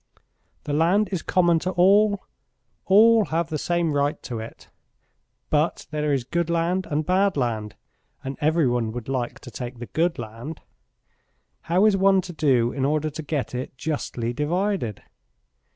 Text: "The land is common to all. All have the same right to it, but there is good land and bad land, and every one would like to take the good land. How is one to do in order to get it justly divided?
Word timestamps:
"The 0.63 0.73
land 0.73 1.09
is 1.11 1.21
common 1.21 1.59
to 1.59 1.69
all. 1.73 2.23
All 2.85 3.25
have 3.25 3.51
the 3.51 3.59
same 3.59 3.93
right 3.93 4.19
to 4.23 4.39
it, 4.39 4.67
but 5.51 5.85
there 5.91 6.11
is 6.11 6.23
good 6.23 6.49
land 6.49 6.87
and 6.89 7.05
bad 7.05 7.37
land, 7.37 7.75
and 8.23 8.35
every 8.41 8.67
one 8.67 8.91
would 8.93 9.07
like 9.07 9.39
to 9.41 9.51
take 9.51 9.77
the 9.77 9.85
good 9.85 10.17
land. 10.17 10.61
How 11.69 11.85
is 11.85 11.95
one 11.95 12.21
to 12.21 12.33
do 12.33 12.71
in 12.71 12.83
order 12.83 13.11
to 13.11 13.21
get 13.21 13.53
it 13.53 13.77
justly 13.77 14.33
divided? 14.33 15.03